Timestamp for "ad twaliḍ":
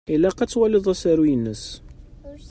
0.39-0.85